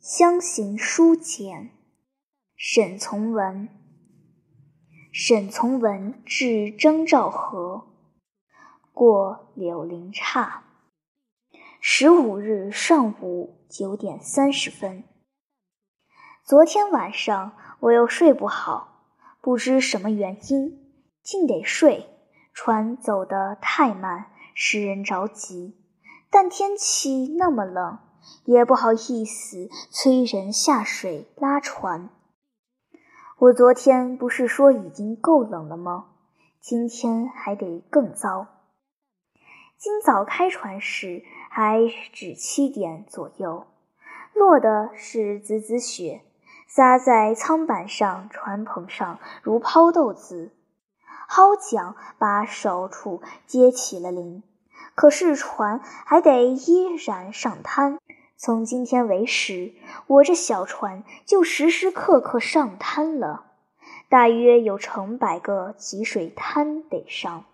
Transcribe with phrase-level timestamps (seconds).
[0.00, 1.70] 乡行书简，
[2.54, 3.68] 沈从文。
[5.12, 7.88] 沈从文至征兆河，
[8.92, 10.62] 过柳林岔。
[11.80, 15.02] 十五日上午九点三十分。
[16.44, 19.08] 昨天晚上我又睡不好，
[19.42, 20.92] 不知什么原因，
[21.24, 22.06] 竟得睡。
[22.54, 25.76] 船走得太慢，使人着急，
[26.30, 27.98] 但天气那么冷，
[28.44, 32.08] 也不好意思催人下水拉船。
[33.38, 36.06] 我昨天不是说已经够冷了吗？
[36.60, 38.46] 今天还得更糟。
[39.76, 41.82] 今早开船时还
[42.12, 43.66] 只七点左右，
[44.34, 46.22] 落的是子子雪，
[46.66, 50.50] 撒在舱板上、船篷上，如抛豆子。
[51.28, 54.42] 蒿桨把手处接起了铃，
[54.94, 57.98] 可是船还得依然上滩。
[58.40, 59.72] 从今天为始，
[60.06, 63.46] 我这小船就时时刻刻上滩了，
[64.08, 67.46] 大约有成百个积水滩得上。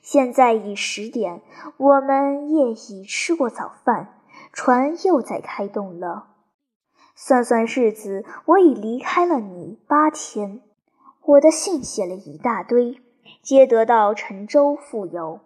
[0.00, 1.42] 现在已十点，
[1.76, 4.20] 我们夜已吃过早饭，
[4.52, 6.28] 船又在开动了。
[7.16, 10.60] 算算日子，我已离开了你八天。
[11.24, 13.00] 我的信写了一大堆，
[13.42, 15.40] 皆得到陈州复邮。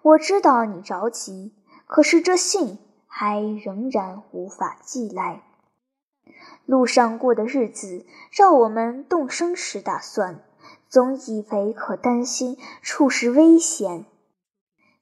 [0.00, 1.52] 我知道你着急，
[1.86, 2.78] 可是这信。
[3.14, 5.42] 还仍然无法寄来。
[6.64, 10.42] 路上过的日子，让我们动身时打算，
[10.88, 14.06] 总以为可担心处事危险。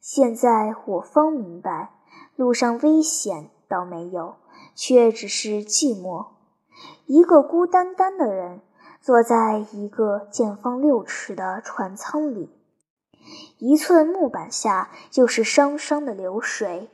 [0.01, 1.91] 现在我方明白，
[2.35, 4.35] 路上危险倒没有，
[4.75, 6.27] 却只是寂寞。
[7.07, 8.61] 一个孤单单的人，
[9.01, 12.51] 坐在一个见方六尺的船舱里，
[13.59, 16.91] 一寸木板下就是汤汤的流水。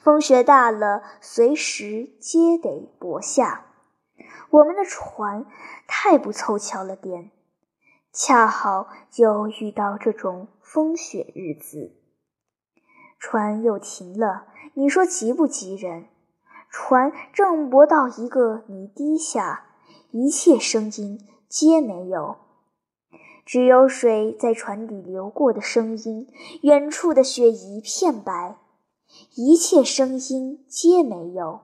[0.00, 3.66] 风雪大了，随时皆得泊下。
[4.50, 5.46] 我们的船
[5.86, 7.30] 太不凑巧了点，
[8.12, 11.94] 恰好就遇到这种风雪日子。
[13.18, 16.06] 船又停了，你说急不急人？
[16.70, 19.66] 船正泊到一个泥堤下，
[20.10, 21.18] 一切声音
[21.48, 22.36] 皆没有，
[23.44, 26.28] 只有水在船底流过的声音。
[26.62, 28.56] 远处的雪一片白。
[29.34, 31.60] 一切声音皆没有，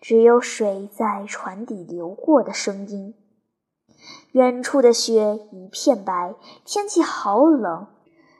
[0.00, 3.14] 只有水在船底流过的声音。
[4.32, 7.86] 远处的雪一片白，天气好冷。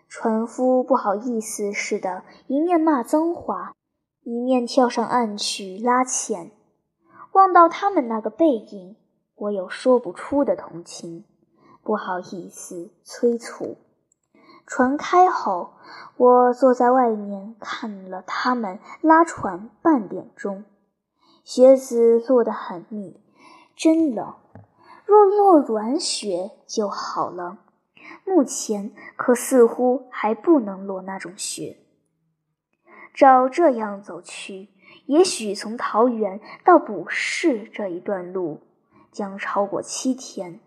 [0.08, 3.74] 船夫不好意思似的，一面骂脏话，
[4.24, 6.50] 一面跳上岸去拉纤。
[7.32, 8.96] 望到他们那个背影，
[9.36, 11.24] 我有说不出的同情，
[11.82, 13.78] 不好意思催促。
[14.74, 15.74] 船开后，
[16.16, 20.64] 我坐在外面看了他们拉船半点钟。
[21.44, 23.20] 雪子落得很密，
[23.76, 24.34] 真冷。
[25.04, 27.58] 若落软雪就好了，
[28.24, 31.76] 目前可似乎还不能落那种雪。
[33.12, 34.70] 照这样走去，
[35.04, 38.62] 也许从桃园到卜市这一段路
[39.10, 40.60] 将超过七天，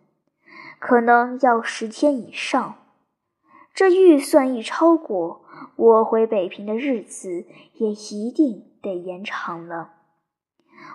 [0.78, 2.76] 可能要十天以上。
[3.76, 9.92] 这预算一超过，我回北平的日子也一定得延长了。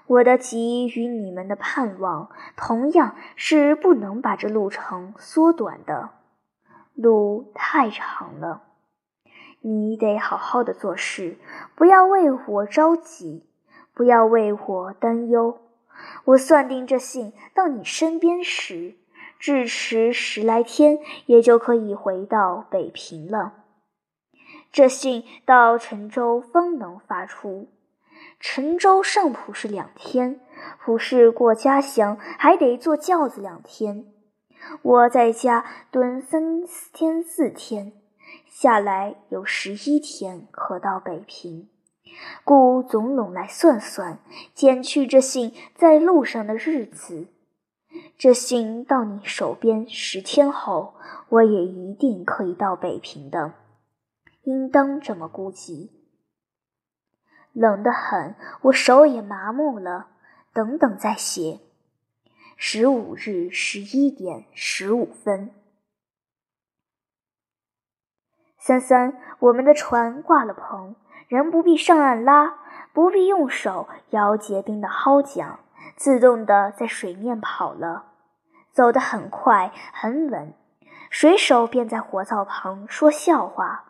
[0.07, 6.09] 我的急与你们的盼望，同样是不能把这路程缩短的。
[6.95, 8.63] 路太长了，
[9.61, 11.37] 你得好好的做事，
[11.75, 13.45] 不要为我着急，
[13.93, 15.59] 不要为我担忧。
[16.25, 18.97] 我算定这信到你身边时。
[19.41, 23.55] 至迟十来天，也就可以回到北平了。
[24.71, 27.69] 这信到陈州方能发出。
[28.39, 30.41] 陈州上浦是两天，
[30.85, 34.05] 浦市过家乡还得坐轿子两天。
[34.83, 36.63] 我在家蹲三
[36.93, 37.93] 天四天，
[38.47, 41.69] 下来有十一天可到北平。
[42.45, 44.19] 故总拢来算算，
[44.55, 47.29] 减去这信在路上的日子。
[48.17, 50.95] 这信到你手边十天后，
[51.29, 53.55] 我也一定可以到北平的，
[54.43, 55.91] 应当这么估计。
[57.53, 60.09] 冷得很，我手也麻木了。
[60.53, 61.61] 等等再写。
[62.57, 65.51] 十五日十一点十五分。
[68.59, 70.97] 三三，我们的船挂了棚，
[71.29, 72.59] 人不必上岸拉，
[72.93, 75.61] 不必用手摇结冰的蒿桨。
[75.97, 78.13] 自动的在水面跑了，
[78.73, 80.55] 走得很快很稳。
[81.11, 83.85] 水手便在火灶旁说笑话，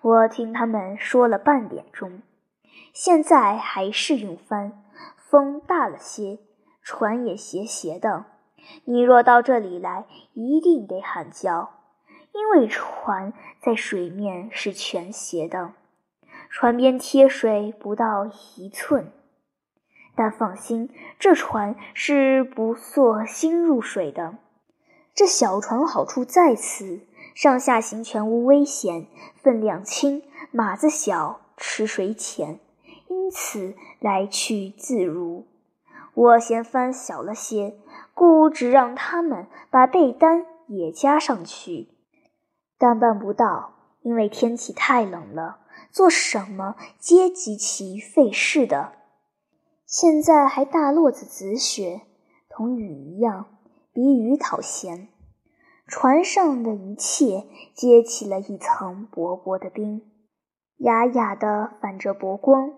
[0.00, 2.22] 我听他们说了半点钟。
[2.92, 4.82] 现在还是用帆，
[5.16, 6.40] 风大了些，
[6.82, 8.24] 船也斜斜的。
[8.84, 11.70] 你若到这里来，一定得喊叫，
[12.32, 15.72] 因为船在水面是全斜的，
[16.48, 18.26] 船边贴水不到
[18.56, 19.12] 一寸。
[20.14, 24.36] 但放心，这船是不缩心入水的。
[25.14, 27.00] 这小船好处在此，
[27.34, 29.06] 上下行全无危险，
[29.42, 32.60] 分量轻，码子小，吃水浅，
[33.08, 35.46] 因此来去自如。
[36.14, 37.76] 我嫌帆小了些，
[38.14, 41.88] 故只让他们把被单也加上去，
[42.78, 45.58] 但办不到，因为天气太冷了，
[45.90, 48.92] 做什么皆极其费事的。
[49.90, 52.02] 现在还大落子紫雪，
[52.48, 53.46] 同雨一样，
[53.92, 55.08] 比雨讨嫌。
[55.88, 60.02] 船上的一切结起了一层薄薄的冰，
[60.76, 62.72] 哑哑的反着薄光。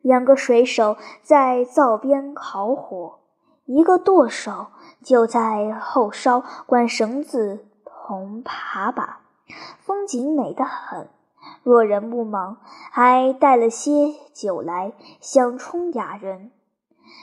[0.00, 3.18] 两个水手在灶边烤火，
[3.66, 4.68] 一个舵手
[5.04, 9.20] 就在后梢管绳子同爬把，
[9.80, 11.10] 风景美得很。
[11.62, 12.58] 若人不忙，
[12.90, 16.52] 还带了些酒来，想充雅人。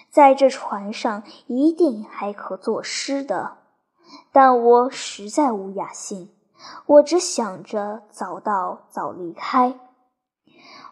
[0.10, 3.58] 在这船上一定还可作诗的，
[4.32, 6.30] 但我实在无雅兴，
[6.86, 9.80] 我只想着早到早离开。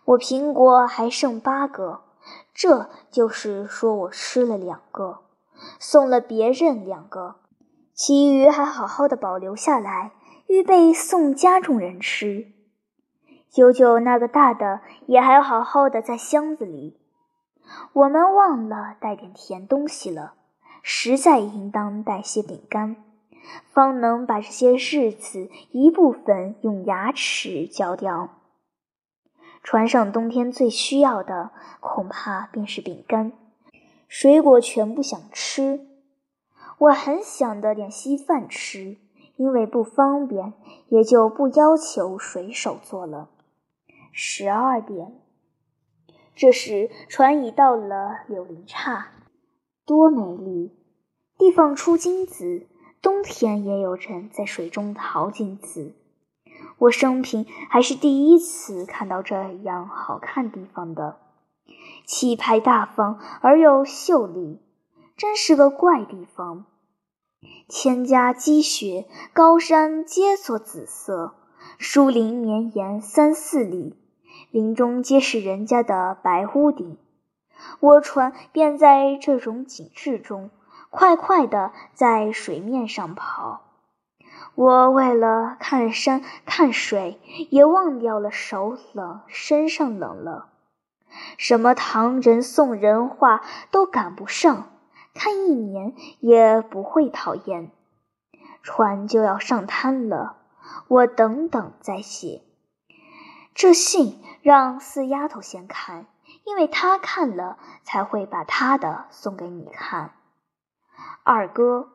[0.06, 2.02] 我苹果还剩八个，
[2.54, 5.20] 这就是说我吃了两个，
[5.80, 7.36] 送了别人两个，
[7.94, 10.12] 其余还好好的保留下来，
[10.48, 12.48] 预备送家中人吃。
[13.54, 16.98] 九九那个大的也还好好的在箱子里，
[17.94, 20.34] 我们忘了带点甜东西了，
[20.82, 22.96] 实在应当带些饼干，
[23.72, 28.30] 方能把这些日子一部分用牙齿嚼掉。
[29.62, 33.34] 船上冬天最需要的恐怕便是饼干，
[34.08, 35.86] 水果全不想吃，
[36.80, 38.98] 我很想得点稀饭吃，
[39.36, 40.54] 因为不方便，
[40.90, 43.30] 也就不要求水手做了。
[44.16, 45.20] 十二点，
[46.36, 49.08] 这时船已到了柳林岔，
[49.88, 50.72] 多美丽！
[51.40, 52.68] 地方出金子，
[53.02, 55.96] 冬天也有人在水中淘金子。
[56.78, 61.18] 我生平还是第一次看到这样好看地方的，
[62.06, 64.62] 气派大方而又秀丽，
[65.18, 66.68] 真是个怪地方。
[67.68, 71.34] 千家积雪，高山皆作紫色，
[71.80, 73.96] 树林绵延三四里。
[74.54, 77.00] 林中皆是人家的白屋顶，
[77.80, 80.52] 我船便在这种景致中
[80.92, 83.64] 快快地在水面上跑。
[84.54, 87.20] 我为了看山看水，
[87.50, 90.50] 也忘掉了手冷身上冷了，
[91.40, 93.42] 什么唐人宋人画
[93.72, 94.70] 都赶不上，
[95.16, 97.72] 看一年也不会讨厌。
[98.62, 100.36] 船就要上滩了，
[100.88, 102.44] 我等等再写。
[103.56, 106.08] 这信让四丫头先看，
[106.44, 110.14] 因为她看了才会把她的送给你看。
[111.24, 111.90] 二哥，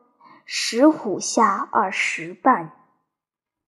[0.45, 2.71] 石虎下二十半。